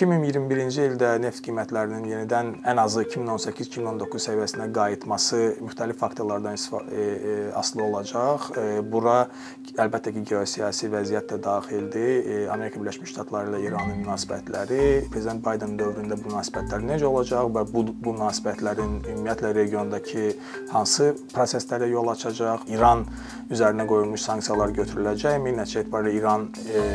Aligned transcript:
2021-ci 0.00 0.84
ildə 0.88 1.08
neft 1.20 1.42
qiymətlərinin 1.44 2.06
yenidən 2.08 2.50
ən 2.70 2.78
azı 2.80 3.02
2018-2019 3.04 4.22
səviyyəsinə 4.24 4.68
qayıtması 4.72 5.40
müxtəlif 5.60 5.98
faktorlardan 6.00 6.56
e, 6.56 7.00
e, 7.00 7.34
asılı 7.60 7.82
olacaq. 7.84 8.46
E, 8.56 8.62
bura 8.80 9.26
əlbəttə 9.76 10.14
ki, 10.14 10.22
geosiyasi 10.30 10.88
vəziyyət 10.94 11.34
də 11.34 11.38
daxildir. 11.44 12.48
Amerika 12.54 12.80
Birləşmiş 12.80 13.12
Ştatları 13.12 13.52
ilə 13.52 13.60
İranın 13.66 14.00
münasibətləri, 14.00 14.86
prezident 15.12 15.44
Bayden 15.44 15.76
dövründə 15.80 16.16
bu 16.22 16.30
münasibətlər 16.30 16.86
necə 16.86 17.04
olacaq 17.10 17.50
və 17.58 17.66
bu 17.68 17.84
bu 17.90 18.14
münasibətlərin 18.16 18.94
ümumiyyətlə 19.02 19.52
regiondakı 19.58 20.30
hansı 20.72 21.10
proseslərə 21.34 21.90
yol 21.92 22.08
açacaq? 22.14 22.64
İran 22.72 23.04
üzərinə 23.52 23.84
qoyulmuş 23.90 24.24
sanksiyalar 24.30 24.72
götürüləcəkmi? 24.80 25.54
Nəticə 25.60 25.84
etibarilə 25.84 26.16
İran 26.16 26.48
e, 26.72 26.86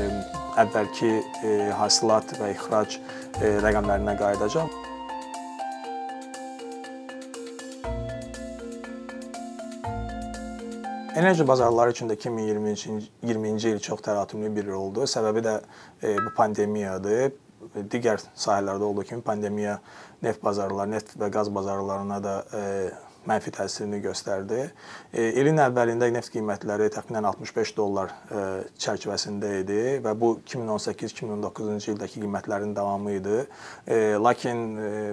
əvvəlki 0.64 1.12
e, 1.44 1.54
hasilat 1.76 2.36
və 2.40 2.52
ixrac 2.56 2.98
e, 2.98 3.56
rəqəmlərinə 3.64 4.16
qayıdacaq. 4.20 4.82
Enerji 11.16 11.48
bazarları 11.48 11.96
üçün 11.96 12.10
də 12.12 12.16
2020-ci 12.20 12.96
20-ci 13.24 13.70
il 13.70 13.80
çox 13.80 14.02
təlatümlü 14.04 14.50
bir 14.56 14.68
oldu. 14.76 15.06
Səbəbi 15.08 15.44
də 15.46 15.54
e, 16.04 16.18
bu 16.18 16.34
pandemiyadır. 16.36 17.32
Digər 17.92 18.20
sahələrdə 18.36 18.84
olduğu 18.84 19.04
kimi 19.10 19.24
pandemiya 19.24 19.80
neft 20.24 20.44
bazarları, 20.44 20.92
neft 20.92 21.16
və 21.20 21.32
qaz 21.32 21.50
bazarlarına 21.56 22.20
da 22.24 22.36
e, 22.54 22.64
mənfi 23.30 23.52
təsirini 23.56 24.00
göstərdi. 24.04 24.62
E, 25.12 25.26
ilin 25.42 25.60
əvvəlində 25.64 26.10
neft 26.14 26.32
qiymətləri 26.34 26.90
təxminən 26.94 27.28
65 27.30 27.74
dollar 27.78 28.14
e, 28.30 28.44
çərçivəsində 28.82 29.52
idi 29.62 29.82
və 30.06 30.14
bu 30.20 30.36
2018-2019-cu 30.44 31.96
ildəki 31.96 32.24
qiymətlərin 32.24 32.76
davamı 32.78 33.18
idi. 33.20 33.42
E, 33.88 34.00
lakin 34.22 34.64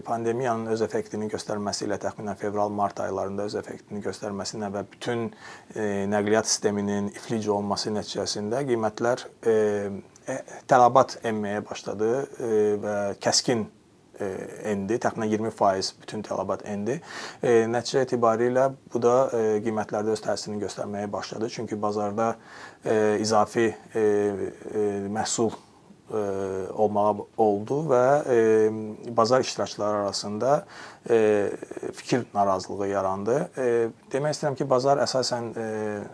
pandemiyanın 0.07 0.73
öz 0.75 0.85
effektini 0.87 1.29
göstərməsi 1.33 1.87
ilə 1.89 1.99
təxminən 2.03 2.39
fevral-mart 2.41 3.03
aylarında 3.05 3.49
öz 3.51 3.59
effektini 3.63 4.03
göstərməsi 4.05 4.59
ilə 4.59 4.73
və 4.77 4.87
bütün 4.95 5.29
nəqliyyat 6.13 6.49
sisteminin 6.49 7.11
iflic 7.13 7.49
olması 7.53 7.93
nəticəsində 7.95 8.63
qiymətlər 8.69 9.27
tələbat 10.71 11.19
enməyə 11.29 11.63
başladı 11.67 12.11
və 12.83 12.97
kəskin 13.23 13.67
endi, 14.69 14.99
təxminən 15.03 15.33
20% 15.33 16.01
bütün 16.03 16.23
tələbat 16.27 16.67
endi. 16.71 16.99
Nəticə 17.43 18.05
etibarilə 18.07 18.69
bu 18.93 19.03
da 19.03 19.17
qiymətlərdə 19.65 20.15
öz 20.15 20.25
təsirini 20.29 20.63
göstərməyə 20.63 21.11
başladı. 21.13 21.51
Çünki 21.53 21.79
bazarda 21.83 22.35
izafi 23.23 23.71
məhsul 25.13 25.53
olmağa 26.13 27.15
oldu 27.41 27.79
və 27.91 28.05
bazar 29.17 29.41
iştirakçıları 29.41 29.97
arasında 29.97 30.65
fikir 31.93 32.27
narazılığı 32.35 32.89
yarandı. 32.89 33.37
Demək 34.13 34.37
istəyirəm 34.37 34.57
ki, 34.61 34.69
bazar 34.71 35.01
əsasən 35.03 35.49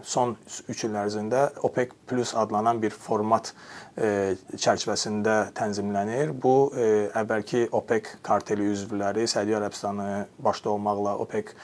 son 0.03 0.37
3 0.69 0.85
il 0.89 0.97
ərzində 1.03 1.43
OPEC 1.67 1.93
plus 2.09 2.35
adlanan 2.39 2.81
bir 2.83 2.95
format 2.95 3.53
çərçivəsində 3.99 5.37
tənzimlənir. 5.59 6.33
Bu 6.33 6.73
əvvəlki 7.19 7.67
OPEC 7.75 8.15
karteli 8.23 8.71
üzvləri, 8.73 9.27
Səudiyyə 9.29 9.61
Ərəbistanı 9.61 10.11
başda 10.39 10.77
olmaqla 10.77 11.17
OPEC 11.27 11.55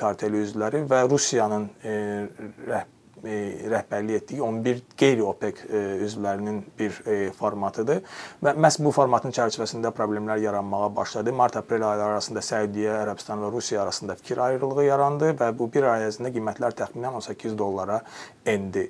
karteli 0.00 0.44
üzvləri 0.48 0.86
və 0.88 1.04
Rusiyanın 1.10 1.68
rəhbərliyi 1.84 2.97
E, 3.24 3.68
rəhbərlik 3.70 4.22
etdiyi 4.22 4.42
11 4.44 4.82
qeyri-OPEC 4.98 5.62
e, 5.66 5.80
üzvlərinin 6.06 6.60
bir 6.78 6.98
e, 7.02 7.16
formatıdır 7.34 8.02
və 8.44 8.52
məhz 8.60 8.78
bu 8.84 8.92
formatın 8.94 9.34
çərçivəsində 9.34 9.90
problemlər 9.96 10.38
yaranmağa 10.42 10.90
başladı. 10.96 11.32
Mart-aprel 11.34 11.82
ayları 11.82 12.18
arasında 12.18 12.42
Səudiyyə, 12.44 13.00
Ərəbistan 13.04 13.42
və 13.42 13.50
Rusiya 13.54 13.82
arasında 13.82 14.14
fikir 14.20 14.42
ayrılığı 14.44 14.84
yarandı 14.86 15.32
və 15.40 15.50
bu 15.58 15.70
bir 15.74 15.88
ay 15.90 16.06
ərzində 16.08 16.32
qiymətlər 16.34 16.76
təxminən 16.78 17.18
18 17.18 17.58
dollara 17.58 18.00
endi. 18.46 18.86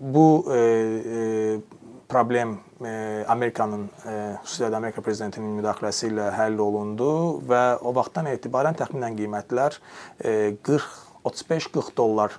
Bu 0.00 0.26
problem 2.08 2.54
Amerikanın 3.28 3.88
xüsusilə 4.44 4.70
də 4.70 4.78
Amerika 4.78 5.02
prezidentinin 5.04 5.58
müdaxiləsi 5.58 6.12
ilə 6.12 6.30
həll 6.36 6.60
olundu 6.62 7.10
və 7.48 7.64
o 7.82 7.92
vaxtdan 7.96 8.30
etibarən 8.30 8.78
təxminən 8.78 9.18
qiymətlər 9.18 9.80
40 10.22 11.06
35-40 11.26 11.96
dollar 11.96 12.32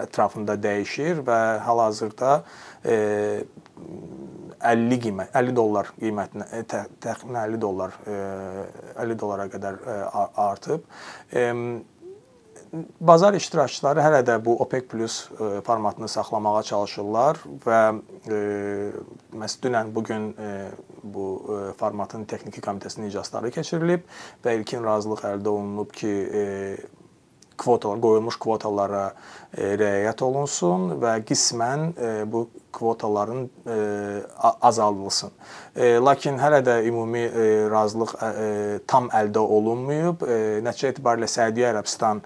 ətrafında 0.00 0.56
dəyişir 0.62 1.22
və 1.26 1.40
hal-hazırda 1.66 2.32
50 4.60 4.98
qiymət 5.04 5.36
50 5.36 5.56
dollar 5.56 5.92
qiymətinə 5.98 6.64
təxminən 6.70 7.42
50 7.48 7.62
dollar 7.62 7.96
50 8.06 9.18
dollara 9.20 9.48
qədər 9.52 9.80
artıb. 10.36 10.84
Bazar 13.02 13.34
iştirakçıları 13.34 14.02
hələ 14.04 14.20
də 14.22 14.36
bu 14.44 14.52
OPEC 14.62 14.84
plus 14.92 15.14
formatını 15.66 16.08
saxlamağa 16.08 16.62
çalışırlar 16.68 17.40
və 17.64 17.80
məhz 19.42 19.56
dünən 19.64 19.90
bu 19.94 20.04
gün 20.06 20.28
bu 21.02 21.24
formatın 21.80 22.24
texniki 22.30 22.62
komitəsinin 22.62 23.10
iclasları 23.10 23.50
keçirilib 23.50 24.06
və 24.44 24.54
ilkin 24.60 24.86
razılıq 24.86 25.24
əldə 25.32 25.50
olunub 25.50 25.90
ki, 25.90 26.12
kvotalar, 27.60 28.00
qoyulmuş 28.00 28.38
kvotalara 28.40 29.04
e, 29.52 29.74
riayət 29.80 30.22
olunsun 30.24 30.96
və 31.02 31.18
qismən 31.28 31.86
e, 31.92 32.10
bu 32.30 32.46
kvotaların 32.76 33.46
e, 33.46 33.78
azaldılsın. 34.40 35.32
Lakin 36.04 36.38
hələ 36.38 36.60
də 36.66 36.76
ümumi 36.88 37.24
razılıq 37.70 38.12
tam 38.90 39.08
əldə 39.14 39.42
olunmayıb. 39.56 40.22
Nəticə 40.66 40.90
etibarilə 40.94 41.28
Səudiyyə 41.30 41.70
Ərəbistan 41.74 42.22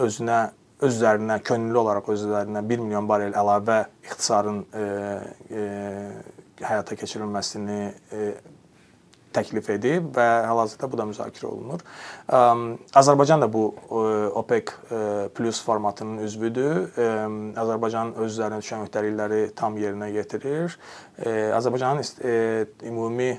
özünə 0.00 0.38
öz 0.84 0.96
üzərinə 0.96 1.38
könüllü 1.44 1.80
olaraq 1.80 2.08
öz 2.14 2.24
üzərinə 2.26 2.64
1 2.68 2.82
milyon 2.86 3.08
barel 3.08 3.36
əlavə 3.36 3.78
ixtisarın 4.04 4.64
həyata 6.64 6.98
keçirilməsini 7.00 7.80
təklif 9.34 9.70
edib 9.74 10.10
və 10.16 10.26
hal-hazırda 10.48 10.90
bu 10.90 11.00
da 11.00 11.06
müzakirə 11.10 11.48
olunur. 11.50 11.82
Azərbaycan 12.94 13.42
da 13.42 13.48
bu 13.52 13.64
OPEC 14.40 14.74
plus 15.34 15.62
formatının 15.64 16.22
üzvüdür. 16.26 16.94
Azərbaycan 17.60 18.14
öz 18.18 18.30
üzərinə 18.30 18.60
düşən 18.62 18.86
öhdəlikləri 18.86 19.42
tam 19.58 19.78
yerinə 19.80 20.12
yetirir. 20.14 20.78
Azərbaycanın 21.58 22.02
ümumi 22.90 23.32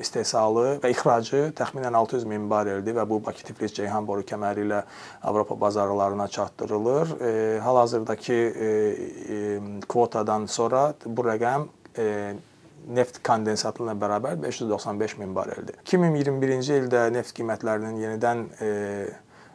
istehsalı 0.00 0.78
və 0.82 0.90
ixracı 0.92 1.52
təxminən 1.56 1.96
600 1.98 2.26
min 2.28 2.44
bareldir 2.50 2.94
və 2.98 3.04
bu 3.08 3.20
Bakı 3.24 3.42
Tiflis 3.48 3.72
Ceyhan 3.74 4.06
boru 4.06 4.22
kəməri 4.28 4.66
ilə 4.66 4.82
Avropa 5.22 5.60
bazarlarına 5.60 6.28
çatdırılır. 6.28 7.06
Hal-hazırdakı 7.64 8.40
kvotadan 9.88 10.46
sonra 10.46 10.92
bu 11.06 11.22
rəqəm 11.26 11.66
neft 12.88 13.22
kondensatı 13.26 13.84
ilə 13.84 13.94
bərabər 14.00 14.38
595 14.42 15.18
min 15.20 15.32
bareldir. 15.36 15.78
2021-ci 15.84 16.78
ildə 16.82 17.08
neft 17.14 17.34
qiymətlərinin 17.36 17.98
yenidən 18.02 18.44
e, 18.64 18.70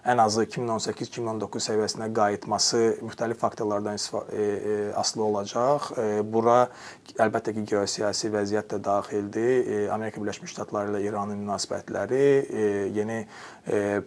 ən 0.10 0.20
azı 0.20 0.44
2018-2019 0.50 1.64
səviyyəsinə 1.68 2.10
qayıtması 2.16 2.82
müxtəlif 3.08 3.40
faktorlardan 3.40 3.96
e, 3.96 4.42
e, 4.42 4.76
asılı 5.00 5.24
olacaq. 5.24 5.92
E, 5.98 6.08
bura 6.34 6.58
əlbəttə 7.16 7.56
ki, 7.56 7.66
geosiyasi 7.74 8.32
vəziyyət 8.34 8.76
də 8.76 8.82
daxildir. 8.84 9.54
E, 9.64 9.80
Amerika 9.96 10.22
Birləşmiş 10.22 10.56
Ştatları 10.56 10.94
ilə 10.94 11.06
İranın 11.08 11.40
münasibətləri, 11.46 12.26
e, 12.44 12.68
yeni 13.00 13.24
e, 13.68 14.02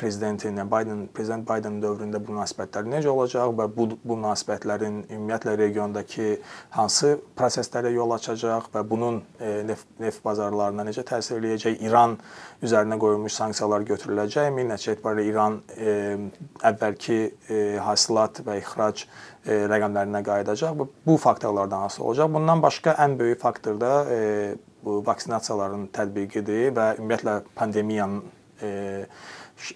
prezidentin, 0.00 0.56
yəni 0.56 0.70
Biden, 0.72 1.02
prezident 1.14 1.44
Biden 1.48 1.78
dövründə 1.82 2.20
bu 2.24 2.34
münasibətlər 2.34 2.88
necə 2.88 3.10
olacaq 3.12 3.52
və 3.58 3.66
bu 3.74 3.90
bu 3.92 4.16
münasibətlərin 4.16 5.02
ümumiyyətlə 5.10 5.56
regiondakı 5.60 6.28
hansı 6.76 7.16
proseslərə 7.36 7.92
yol 7.92 8.14
açacaq 8.16 8.70
və 8.74 8.84
bunun 8.88 9.20
neft, 9.68 9.88
neft 10.00 10.24
bazarlarına 10.24 10.86
necə 10.88 11.04
təsir 11.06 11.38
eləyəcək? 11.40 11.80
İran 11.84 12.16
üzərinə 12.64 12.98
qoyulmuş 13.00 13.36
sanksiyalar 13.36 13.84
götürüləcəkmi? 13.88 14.66
Nəticə 14.70 14.96
etibarilə 14.96 15.26
İran 15.28 15.60
e, 15.76 15.94
əvvəlki 16.70 17.18
e, 17.20 17.60
hasilat 17.84 18.42
və 18.46 18.56
ixrac 18.60 19.04
e, 19.04 19.60
rəqəmlərinə 19.70 20.24
qayıdacaq. 20.26 20.76
Bu, 20.78 20.88
bu 21.06 21.16
faktorlardan 21.20 21.88
asılı 21.88 22.06
olacaq. 22.06 22.34
Bundan 22.34 22.62
başqa 22.62 22.96
ən 23.04 23.18
böyük 23.20 23.40
faktor 23.40 23.80
da 23.80 23.94
e, 24.10 24.20
bu 24.84 25.00
vaksinasiyaların 25.06 25.88
tətbiqidir 25.94 26.72
və 26.76 26.94
ümumiyyətlə 26.98 27.40
pandemiyanın 27.54 28.22
e, 28.62 28.70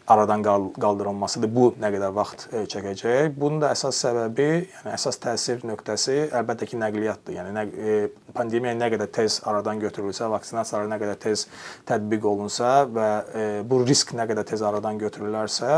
aradan 0.08 0.42
qaldırılmasıdır. 0.80 1.50
Bu 1.54 1.66
nə 1.80 1.90
qədər 1.94 2.12
vaxt 2.16 2.46
e, 2.52 2.64
çəkəcək? 2.70 3.34
Bunun 3.36 3.60
da 3.62 3.72
əsas 3.74 3.98
səbəbi, 4.04 4.48
yəni 4.70 4.92
əsas 4.94 5.18
təsir 5.22 5.64
nöqtəsi 5.68 6.16
əlbəttə 6.34 6.68
ki, 6.70 6.78
nəqliyyatdır. 6.80 7.36
Yəni 7.38 7.54
nə, 7.54 7.64
e, 7.68 7.96
pandemiya 8.36 8.74
nə 8.78 8.90
qədər 8.94 9.10
tez 9.14 9.40
aradan 9.48 9.82
götürülsə, 9.82 10.28
vaksinasiyalar 10.32 10.90
nə 10.92 11.00
qədər 11.02 11.20
tez 11.26 11.46
tətbiq 11.88 12.28
olunsa 12.30 12.72
və 12.90 13.08
e, 13.24 13.46
bu 13.68 13.82
risk 13.84 14.14
nə 14.16 14.28
qədər 14.30 14.48
tez 14.52 14.64
aradan 14.64 15.00
götürülərsə, 15.02 15.72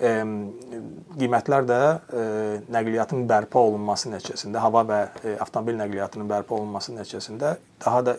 qiymətlər 0.00 1.66
də 1.68 1.80
nəqliyyatın 2.72 3.26
bərpa 3.28 3.60
olunması 3.60 4.08
nəticəsində, 4.08 4.62
hava 4.64 4.80
və 4.88 5.00
avtomobil 5.44 5.76
nəqliyyatının 5.76 6.30
bərpa 6.30 6.56
olunması 6.56 6.94
nəticəsində 6.96 7.58
daha 7.84 8.00
da 8.06 8.14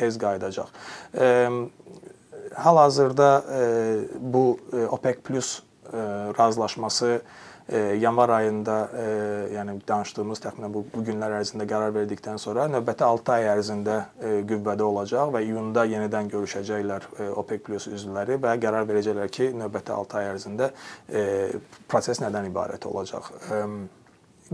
tez 0.00 0.16
qayıdacaq 0.22 0.72
hal-hazırda 2.56 3.44
e, 3.52 3.98
bu 4.20 4.58
e, 4.72 4.86
OPEC 4.86 5.16
Plus 5.24 5.62
e, 5.92 5.96
razılaşması 6.38 7.20
yanvar 8.00 8.28
ayında, 8.28 8.74
yəni 9.50 9.72
danışdığımız 9.88 10.38
təxminən 10.38 10.70
bu, 10.70 10.84
bu 10.92 11.00
günlər 11.02 11.32
ərzində 11.40 11.66
qərar 11.66 11.90
verdikdən 11.96 12.38
sonra 12.38 12.68
növbəti 12.70 13.02
6 13.02 13.32
ay 13.34 13.48
ərzində 13.56 13.96
qüvvədə 14.46 14.86
olacaq 14.86 15.32
və 15.34 15.42
iyunda 15.48 15.82
yenidən 15.90 16.30
görüşəcəklər 16.30 17.08
OPEC 17.42 17.66
Plus 17.66 17.88
üzvləri 17.90 18.38
və 18.38 18.54
qərar 18.62 18.86
verəcəklər 18.86 19.34
ki, 19.34 19.50
növbəti 19.58 19.96
6 19.98 20.18
ay 20.20 20.30
ərzində 20.36 20.70
proses 21.90 22.22
nədən 22.22 22.46
ibarət 22.52 22.86
olacaq. 22.86 23.34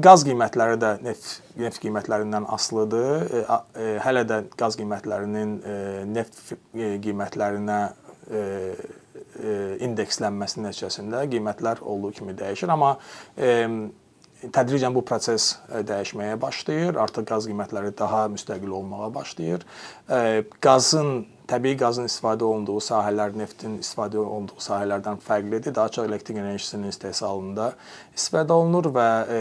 Qaz 0.00 0.23
qiymətləri 0.25 0.79
də 0.81 0.94
neft 1.05 1.43
neft 1.61 1.83
qiymətlərindən 1.83 2.47
asılıdır. 2.55 3.25
E, 3.29 3.41
e, 3.77 3.89
hələ 4.00 4.23
də 4.25 4.39
qaz 4.56 4.79
qiymətlərinin 4.81 5.59
e, 5.61 5.75
neft 6.09 6.39
qiymətlərinə 6.73 7.83
indekslənməsi 9.83 10.62
nəticəsində 10.62 11.25
qiymətlər 11.29 11.83
olduğu 11.85 12.12
kimi 12.17 12.37
dəyişir, 12.39 12.71
amma 12.73 12.94
tədricən 14.55 14.94
bu 14.94 15.03
proses 15.05 15.49
dəyişməyə 15.69 16.38
başlayır. 16.41 16.97
Artıq 17.03 17.27
qaz 17.29 17.50
qiymətləri 17.50 17.93
daha 17.99 18.23
müstəqil 18.33 18.73
olmağa 18.79 19.11
başlayır. 19.19 19.67
Qazın 20.65 21.27
təbii 21.52 21.76
qazın 21.76 22.08
istifadə 22.08 22.46
olunduğu 22.49 22.78
sahələr 22.81 23.34
neftin 23.37 23.76
istifadə 23.82 24.20
olunduğu 24.22 24.60
sahələrdən 24.62 25.20
fərqlidir. 25.26 25.75
Daha 25.75 25.93
çox 25.93 26.08
elektrik 26.08 26.38
enerjisinin 26.40 26.88
istehsalında 26.88 27.72
istifadə 28.16 28.56
olunur 28.56 28.88
və 28.96 29.08
e, 29.37 29.40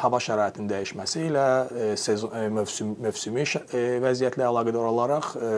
hava 0.00 0.20
şəraitinin 0.24 0.70
dəyişməsi 0.70 1.26
ilə 1.28 1.46
e, 1.84 1.90
sezon 2.00 2.34
e, 2.36 2.46
mövsüm 2.56 2.94
mövsümi 3.04 3.44
e, 3.44 3.84
vəziyyətlə 4.06 4.48
əlaqədar 4.48 4.88
olaraq 4.92 5.30
e, 5.36 5.52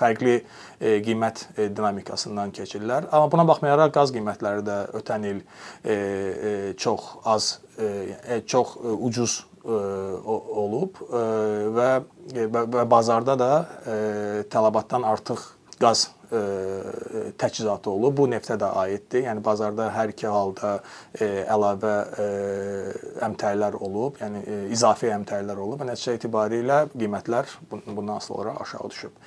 fərqli 0.00 0.36
e, 0.40 0.98
qiymət 1.06 1.46
e, 1.56 1.68
dinamikasından 1.70 2.54
keçirlər. 2.58 3.08
Amma 3.12 3.30
buna 3.32 3.46
baxmayaraq 3.48 3.94
qaz 3.94 4.14
qiymətləri 4.14 4.66
də 4.66 4.78
ötən 5.00 5.30
il 5.30 5.40
e, 5.40 5.94
e, 5.94 6.54
çox 6.76 7.10
az 7.24 7.58
e, 7.78 7.90
e 8.36 8.40
çox 8.46 8.78
e, 8.82 8.94
ucuz 9.10 9.42
olub 9.64 10.98
və 11.76 11.88
və 12.34 12.84
bazarda 12.90 13.36
da 13.38 13.52
tələbatdan 14.52 15.06
artıq 15.08 15.40
qaz 15.80 16.10
təchizatı 17.38 17.90
olub. 17.90 18.16
Bu 18.18 18.26
neftə 18.30 18.56
də 18.60 18.70
aiddir. 18.82 19.24
Yəni 19.28 19.42
bazarda 19.44 19.90
hər 19.94 20.12
iki 20.12 20.26
halda 20.30 20.76
əlavə 21.54 21.94
əmtələr 23.28 23.78
olub, 23.78 24.18
yəni 24.22 24.42
izafi 24.74 25.12
əmtələr 25.14 25.60
olub 25.66 25.84
nəticə 25.86 26.16
etibarilə 26.18 26.84
qiymətlər 26.94 27.54
bundan 27.70 28.16
asılı 28.16 28.36
olaraq 28.40 28.64
aşağı 28.66 28.90
düşüb. 28.90 29.22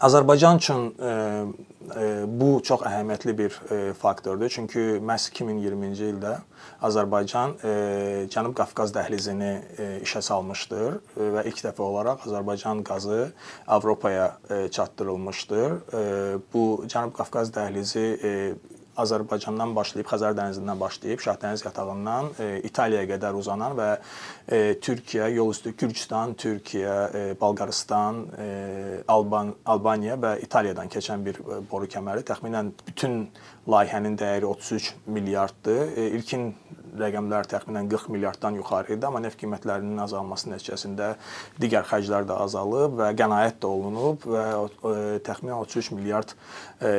Azərbaycan 0.00 0.60
üçün 0.60 0.94
e, 0.94 1.10
e, 1.10 2.04
bu 2.40 2.60
çox 2.62 2.84
əhəmiyyətli 2.86 3.34
bir 3.38 3.56
e, 3.74 3.78
faktordur. 3.98 4.50
Çünki 4.52 5.00
məhz 5.02 5.26
2020-ci 5.32 6.10
ildə 6.12 6.36
Azərbaycan 6.86 7.56
Cənub 8.30 8.54
Qafqaz 8.54 8.92
dəhlizini 8.94 9.50
işə 10.06 10.22
salmışdır 10.22 11.00
və 11.18 11.42
ilk 11.50 11.64
dəfə 11.64 11.82
olaraq 11.82 12.22
Azərbaycan 12.28 12.84
qazı 12.86 13.32
Avropaya 13.66 14.28
çatdırılmışdır. 14.70 15.74
Bu 16.54 16.64
Cənub 16.86 17.16
Qafqaz 17.18 17.50
dəhlizi 17.56 18.06
Azərbaycandan 18.98 19.74
başlayıb, 19.76 20.08
Xəzər 20.10 20.36
dənizindən 20.38 20.80
başlayıb, 20.80 21.22
Şah 21.22 21.38
dəniz 21.42 21.64
yatağından 21.66 22.32
e, 22.38 22.48
İtaliyaya 22.68 23.08
qədər 23.12 23.38
uzanan 23.38 23.76
və 23.78 23.88
e, 23.94 24.60
Türkiyə, 24.82 25.28
yolüstü 25.36 25.74
Gürcüstan, 25.78 26.34
Türkiyə, 26.38 26.96
e, 27.14 27.22
Bolqarıstan, 27.40 28.24
e, 28.38 28.48
Alban, 29.08 29.54
Albaniya 29.66 30.18
və 30.20 30.38
İtaliyadan 30.46 30.90
keçən 30.92 31.24
bir 31.26 31.38
e, 31.44 31.60
boru 31.70 31.90
kəməri. 31.90 32.26
Təxminən 32.26 32.72
bütün 32.86 33.20
layihənin 33.68 34.18
dəyəri 34.18 34.48
33 34.50 34.94
milyarddır. 35.06 35.84
E, 35.96 36.10
ilkin 36.18 36.50
rəqəmlər 36.98 37.48
təxminən 37.50 37.88
40 37.90 38.12
milyarddan 38.14 38.58
yuxarı 38.58 38.96
idi, 38.96 39.06
amma 39.06 39.20
neft 39.22 39.38
qiymətlərinin 39.40 40.00
azalması 40.02 40.50
nəticəsində 40.52 41.14
digər 41.60 41.86
xərclər 41.88 42.26
də 42.28 42.38
azalıb 42.44 42.98
və 43.00 43.12
qənaət 43.18 43.60
də 43.62 43.70
olunub 43.70 44.26
və 44.28 44.44
e, 44.48 44.94
təxminən 45.26 45.58
33 45.62 45.92
milyard 45.98 46.34
e, 46.80 46.92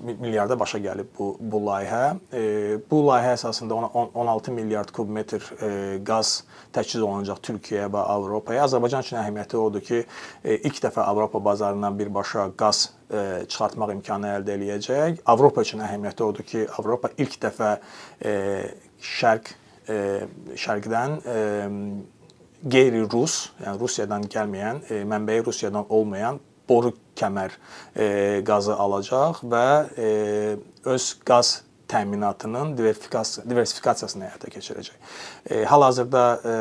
milyarda 0.00 0.58
başa 0.60 0.78
gəlib 0.82 1.10
bu 1.18 1.36
bu 1.40 1.60
layihə. 1.66 2.02
E, 2.32 2.42
bu 2.90 3.02
layihə 3.06 3.34
əsasında 3.36 3.76
16 4.14 4.52
milyard 4.52 4.92
kubmetr 4.94 5.44
e, 5.60 5.70
qaz 6.06 6.42
təchiz 6.74 7.02
olunacaq 7.02 7.42
Türkiyəyə 7.44 7.90
və 7.92 8.04
Avropaya. 8.14 8.64
Azərbaycan 8.66 9.04
üçün 9.04 9.20
əhəmiyyəti 9.20 9.60
odur 9.60 9.84
ki, 9.84 10.02
e, 10.44 10.56
ilk 10.56 10.80
dəfə 10.86 11.04
Avropa 11.04 11.42
bazarından 11.44 11.98
birbaşa 11.98 12.48
qaz 12.56 12.84
e, 13.10 13.44
çıxartmaq 13.48 13.94
imkanı 13.98 14.32
əldə 14.38 14.56
eləyəcək. 14.56 15.22
Avropa 15.26 15.66
üçün 15.66 15.84
əhəmiyyəti 15.84 16.26
odur 16.28 16.48
ki, 16.48 16.64
Avropa 16.78 17.12
ilk 17.18 17.36
dəfə 17.44 17.74
e, 18.24 18.34
şərq 19.18 19.52
e, 19.88 20.00
şərqdən 20.64 21.20
e, 21.26 21.38
qeyri-rus, 22.72 23.36
yəni 23.62 23.80
Rusiyadan 23.80 24.26
gəlməyən, 24.30 24.82
e, 24.88 25.02
mənbəyi 25.08 25.44
Rusiyadan 25.46 25.88
olmayan 25.90 26.40
boru 26.68 26.92
kəmər 27.18 27.54
e, 27.94 28.06
qazı 28.46 28.76
alacaq 28.84 29.42
və 29.44 29.66
e, 29.96 30.10
öz 30.92 31.08
qaz 31.28 31.62
təminatının 31.92 32.76
diversifikasiya 32.78 33.44
diversifikasiyasını 33.50 34.28
həyata 34.28 34.52
keçirəcək. 34.52 35.10
E, 35.50 35.64
hal-hazırda 35.68 36.24
e, 36.44 36.54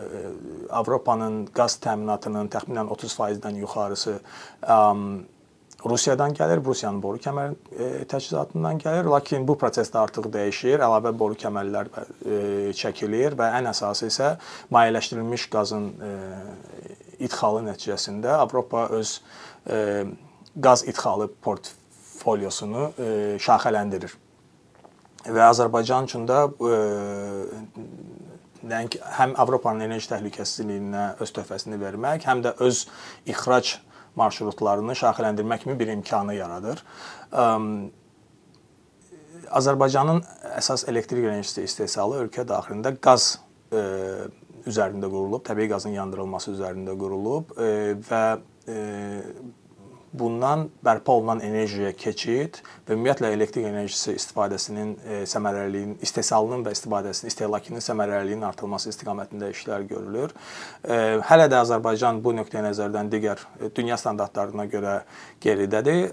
e, 0.00 0.22
Avropanın 0.80 1.42
qaz 1.56 1.76
təminatının 1.84 2.48
təxminən 2.54 2.88
30%-dən 2.96 3.60
yuxarısı 3.64 4.16
e, 4.62 4.78
Rusiyadan 5.86 6.34
gəlir, 6.36 6.60
Rusiyanın 6.64 7.00
boru 7.02 7.20
kəmər 7.24 7.54
e, 7.72 7.86
təchizatından 8.08 8.80
gəlir, 8.82 9.08
lakin 9.08 9.46
bu 9.48 9.56
prosesdə 9.60 10.00
artıq 10.02 10.28
dəyişir, 10.32 10.82
əlavə 10.84 11.12
boru 11.16 11.38
kəmərlər 11.40 11.88
e, 11.88 12.40
çəkilir 12.76 13.36
və 13.38 13.48
ən 13.56 13.70
əsası 13.72 14.10
isə 14.10 14.34
mayeləşdirilmiş 14.76 15.46
qazın 15.52 15.88
e, 16.04 16.10
idxalı 17.20 17.62
nəticəsində 17.68 18.38
Avropa 18.40 18.86
öz 18.96 19.12
e, 19.70 19.78
qaz 20.62 20.84
idxalı 20.88 21.28
portfolyosunu 21.44 22.88
e, 22.96 23.12
şaxələndirir. 23.42 24.16
Və 25.28 25.44
Azərbaycan 25.50 26.08
üçün 26.08 26.26
də 26.28 26.40
e, 26.48 26.80
nəinki 28.70 29.00
həm 29.18 29.36
Avropanın 29.40 29.86
enerji 29.88 30.10
təhlükəsizliyinə 30.12 31.04
öz 31.20 31.32
töhfəsini 31.36 31.78
vermək, 31.80 32.26
həm 32.28 32.42
də 32.44 32.54
öz 32.64 32.84
ixrac 33.28 33.78
marşrutlarını 34.18 34.96
şaxələndirmək 34.98 35.64
kimi 35.64 35.78
bir 35.78 35.92
imkanı 35.94 36.34
yaradır. 36.34 36.82
Azərbaycanın 39.60 40.20
əsas 40.58 40.84
elektrik 40.90 41.24
enerjisi 41.30 41.64
istehsalı 41.66 42.24
ölkə 42.24 42.44
daxilində 42.46 42.92
qaz 43.02 43.36
üzərində 44.70 45.10
qurulub, 45.12 45.44
təbii 45.46 45.70
qazın 45.70 45.96
yandırılması 45.98 46.54
üzərində 46.56 46.96
qurulub 46.98 47.54
və 48.08 48.24
bundan 50.12 50.66
bərpa 50.84 51.14
olunan 51.14 51.40
enerjiyə 51.44 51.92
keçid 51.98 52.58
və 52.88 52.96
ümumiyyətlə 52.96 53.30
elektrik 53.36 53.66
enerjisi 53.68 54.16
istifadəsinin 54.18 54.92
e, 54.98 55.18
səmərəliliyinin, 55.30 56.00
istehsalının 56.02 56.64
və 56.66 56.72
istifadəsinin, 56.74 57.30
istehlakının 57.30 57.84
səmərəliliyinin 57.84 58.46
artırılması 58.48 58.90
istiqamətində 58.90 59.50
işlər 59.54 59.86
görülür. 59.90 60.34
E, 60.82 61.20
hələ 61.30 61.46
də 61.52 61.60
Azərbaycan 61.62 62.18
bu 62.24 62.34
nöqteyi 62.40 62.64
nəzərdən 62.66 63.10
digər 63.12 63.44
e, 63.60 63.70
dünya 63.76 63.98
standartlarına 64.00 64.66
görə 64.70 64.96
geridədir, 65.40 66.10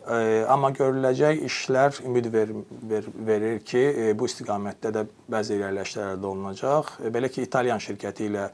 amma 0.47 0.69
görüləcək 0.75 1.41
işlər 1.47 1.97
ümid 2.07 2.29
ver, 2.31 2.51
ver, 2.89 3.07
verir 3.27 3.57
ki, 3.65 4.13
bu 4.17 4.27
istiqamətdə 4.29 4.91
də 4.95 5.03
bəzi 5.31 5.57
irəliləyişlər 5.57 6.13
əldə 6.13 6.29
olunacaq. 6.29 6.93
Belə 7.13 7.29
ki, 7.31 7.43
İtalyan 7.47 7.81
şirkəti 7.83 8.29
ilə 8.29 8.45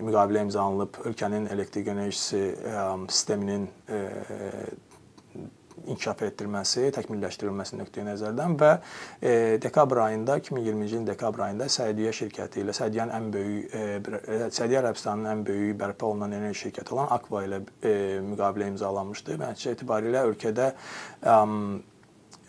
müqavilə 0.00 0.42
imzalanıb 0.48 0.98
ölkənin 1.06 1.46
elektrik 1.54 1.92
enerjisi 1.94 2.42
sisteminin 3.10 3.68
inkişaf 5.88 6.22
etdirilməsi, 6.26 6.88
təkmilləşdirilməsi 6.94 7.78
nöqteyi 7.80 8.06
nəzərdən 8.08 8.56
və 8.60 8.70
e, 8.76 9.32
dekabr 9.62 10.02
ayında 10.04 10.36
2020-ci 10.40 10.96
ilin 10.96 11.06
dekabr 11.08 11.44
ayında 11.46 11.68
Səudiyyə 11.72 12.12
şirkəti 12.16 12.64
ilə 12.64 12.74
Səudiyyənin 12.76 13.14
ən 13.16 13.28
böyük 13.34 13.76
e, 13.76 14.40
Səudiyyə 14.52 14.82
Ərəbistanının 14.82 15.30
ən 15.32 15.44
böyük 15.48 15.78
bərpa 15.80 16.10
olunan 16.10 16.34
enerji 16.36 16.66
şirkəti 16.66 16.94
olan 16.96 17.12
Akva 17.16 17.44
ilə 17.46 17.62
e, 17.80 17.94
müqavilə 18.26 18.68
imzalanmışdı. 18.74 19.38
Nəticə 19.40 19.76
etibarilə 19.76 20.26
ölkədə 20.30 20.72
e, 20.72 21.38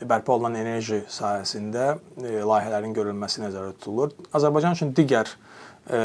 bərpa 0.02 0.36
olunan 0.36 0.58
enerji 0.64 1.04
sahəsində 1.12 1.94
e, 2.20 2.42
layihələrin 2.42 2.98
görülməsi 2.98 3.46
nəzərdə 3.46 3.78
tutulur. 3.78 4.18
Azərbaycan 4.38 4.78
üçün 4.78 4.94
digər 4.98 5.32
e, 5.88 6.02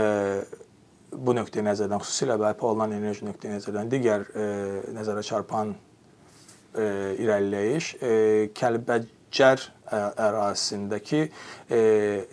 bu 1.17 1.35
nöqteyi 1.37 1.65
nəzərdən 1.67 2.03
xüsusilə 2.03 2.37
bərpa 2.41 2.69
olunan 2.71 2.95
enerji 2.97 3.27
nöqteyi 3.27 3.57
nəzərdən 3.57 3.91
digər 3.93 4.27
e, 4.33 4.47
nəzərə 4.97 5.23
çarpan 5.27 5.73
e, 5.75 6.87
irəliləyiş 7.25 7.93
e, 8.01 8.11
Kəlbəcər 8.57 9.65
ərazisindəki 9.93 11.23
e, 11.23 11.81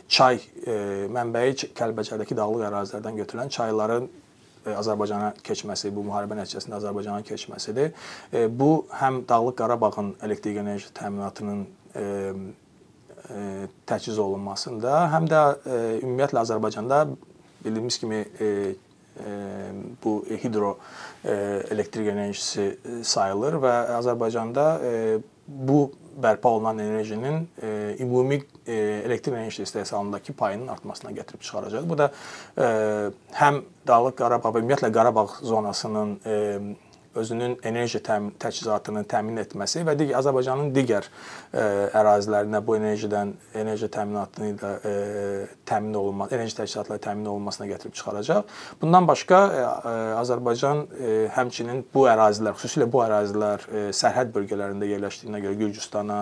çay 0.08 0.42
e, 0.66 0.76
mənbəyi 1.14 1.72
Kəlbəcərdəki 1.78 2.38
dağlıq 2.38 2.66
ərazilərdən 2.70 3.20
götürülən 3.22 3.54
çayların 3.54 4.08
e, 4.10 4.74
Azərbaycana 4.74 5.34
keçməsi, 5.46 5.92
bu 5.96 6.06
müharibə 6.08 6.38
nəticəsində 6.40 6.80
Azərbaycana 6.82 7.26
keçməsidir. 7.28 7.94
E, 8.34 8.48
bu 8.48 8.86
həm 9.00 9.24
Dağlıq 9.30 9.60
Qarabağın 9.60 10.16
elektrik 10.24 10.60
enerji 10.64 10.92
təminatının 10.98 11.68
e, 11.96 12.08
təchiz 13.88 14.18
olunmasında, 14.20 15.06
həm 15.14 15.30
də 15.32 15.44
ümumiyyətlə 16.04 16.42
Azərbaycanda 16.42 16.98
bildiyimiz 17.66 17.98
kimi 17.98 18.16
e, 18.16 18.46
e, 18.46 18.74
bu 20.04 20.26
hidro 20.44 20.78
e, 21.26 21.34
elektrik 21.72 22.08
enerjisi 22.08 22.78
sayılır 23.04 23.60
və 23.64 23.76
Azərbaycanda 24.00 24.68
e, 24.84 24.94
bu 25.48 25.92
bərpa 26.24 26.50
olunan 26.50 26.80
enerjinin 26.80 27.48
e, 27.62 27.96
ümumi 28.00 28.44
e, 28.68 28.74
elektrik 29.06 29.36
enerji 29.36 29.64
istehsalındakı 29.64 30.34
payının 30.34 30.68
artmasına 30.68 31.12
gətirib 31.12 31.42
çıxaracaq. 31.42 31.90
Bu 31.90 31.98
da 31.98 32.12
e, 32.58 32.68
həm 33.40 33.62
Dağlıq 33.88 34.18
Qarabağ 34.18 34.54
və 34.54 34.64
ümumiyyətlə 34.64 34.92
Qarabağ 34.94 35.28
zonasının 35.42 36.20
e, 36.26 36.60
özünün 37.16 37.58
enerji 37.64 38.00
təmin 38.04 38.34
təchizatını 38.42 39.04
təmin 39.10 39.38
etməsi 39.44 39.84
və 39.86 39.96
digər 40.00 40.18
Azərbaycanın 40.20 40.72
digər 40.74 41.06
ə, 41.06 41.66
ərazilərində 42.00 42.62
bu 42.66 42.78
enerjidən 42.80 43.34
enerji 43.60 43.90
təminatını 43.94 44.50
ilə 44.54 44.72
ə, 44.74 44.94
təmin 45.70 45.98
olunması, 46.00 46.36
enerji 46.38 46.58
təchizatları 46.58 47.04
təmin 47.04 47.30
olunmasına 47.34 47.68
gətirib 47.70 47.96
çıxaracaq. 47.98 48.50
Bundan 48.82 49.08
başqa 49.10 49.42
ə, 49.44 49.94
Azərbaycan 50.24 50.84
ə, 50.84 51.14
həmçinin 51.38 51.84
bu 51.94 52.08
ərazilər, 52.12 52.58
xüsusilə 52.58 52.90
bu 52.90 53.04
ərazilər 53.06 53.68
ə, 53.68 53.86
sərhəd 53.94 54.34
bölgələrində 54.34 54.90
yerləşdiyinə 54.90 55.44
görə 55.44 55.60
Gürcüstana, 55.62 56.20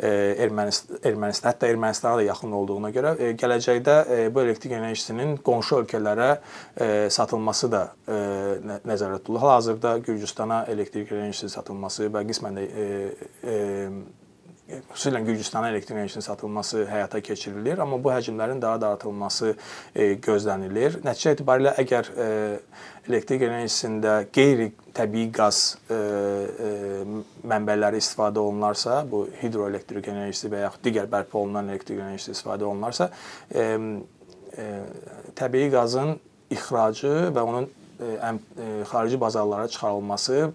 Ermənistan, 0.00 1.00
Ermənistan, 1.04 1.52
hətta 1.52 1.68
Ermənistana 1.70 2.20
da 2.20 2.26
yaxın 2.28 2.54
olduğuna 2.60 2.92
görə 2.94 3.16
ə, 3.16 3.32
gələcəkdə 3.40 3.98
ə, 4.00 4.20
bu 4.34 4.44
elektrik 4.44 4.76
enerjisinin 4.78 5.36
qonşu 5.44 5.82
ölkələrə 5.82 6.30
ə, 6.36 6.90
satılması 7.10 7.72
da 7.72 7.84
ə, 8.06 8.19
nəzərdə 8.86 9.20
tutulur. 9.20 9.44
Hal-hazırda 9.44 9.98
Gürcüstan 9.98 10.40
Gürcüstana 10.40 10.64
elektrik 10.64 11.12
enerjisi 11.12 11.48
satılması 11.48 12.08
və 12.12 12.22
qismən 12.28 12.56
də 12.56 12.62
e, 12.64 12.84
e, 13.44 13.56
xüsusilə 14.92 15.20
Gürcüstana 15.26 15.70
elektrik 15.70 15.96
enerjisinin 15.96 16.22
satılması 16.22 16.84
həyata 16.86 17.20
keçirilir, 17.20 17.78
amma 17.78 17.98
bu 18.04 18.12
həcmlərin 18.12 18.60
daha 18.62 18.80
da 18.80 18.92
artırılması 18.94 19.54
e, 19.94 20.06
gözlənilir. 20.22 21.00
Nəticə 21.04 21.34
etibarilə 21.34 21.74
əgər 21.82 22.12
e, 22.14 22.28
elektrik 23.08 23.42
enerjisində 23.48 24.14
qeyri-təbii 24.30 25.32
qaz 25.34 25.60
e, 25.90 25.98
e, 25.98 26.70
mənbələri 27.50 27.98
istifadə 28.00 28.38
olunarsa, 28.44 29.02
bu 29.10 29.24
hidroelektrik 29.42 30.08
enerjisi 30.14 30.52
və 30.52 30.62
yaxud 30.66 30.86
digər 30.86 31.10
bərpa 31.10 31.42
olunan 31.42 31.68
elektrik 31.74 31.98
enerjisi 31.98 32.36
istifadə 32.36 32.68
olunarsa, 32.70 33.10
e, 33.50 33.66
e, 34.54 34.70
təbii 35.42 35.74
qazın 35.74 36.16
ixracı 36.54 37.32
və 37.34 37.46
onun 37.46 37.70
əm 38.00 38.38
xarici 38.88 39.20
bazarlara 39.20 39.68
çıxarılması 39.68 40.50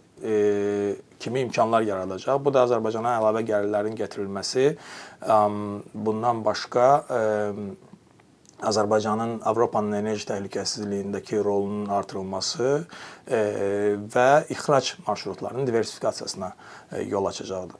kimi 1.19 1.39
imkanlar 1.39 1.81
yaradacaq. 1.81 2.39
Bu 2.45 2.53
da 2.53 2.65
Azərbaycana 2.65 3.17
əlavə 3.19 3.41
gəlirlərin 3.45 3.97
gətirilməsi, 3.99 4.75
bundan 5.93 6.45
başqa 6.45 7.03
Azərbaycanın 8.65 9.41
Avropanın 9.45 9.97
enerji 9.99 10.25
təhlükəsizliyindəki 10.29 11.41
rolunun 11.43 11.89
artırılması 11.91 12.85
və 14.15 14.29
ixrac 14.49 14.93
marşrutlarının 15.07 15.67
diversifikasiyasına 15.67 16.53
yol 17.09 17.25
açacaqdır. 17.25 17.79